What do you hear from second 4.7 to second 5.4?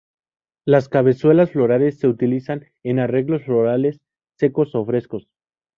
o frescos.